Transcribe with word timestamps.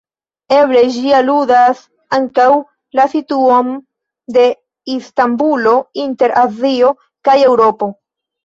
Eble 0.59 0.79
ĝi 0.93 1.11
aludas 1.17 1.83
ankaŭ 2.17 2.47
la 3.01 3.05
situon 3.13 3.69
de 4.39 4.49
Istanbulo 4.97 5.75
inter 6.09 6.35
Azio 6.47 6.91
kaj 7.31 7.41
Eŭropo. 7.53 7.93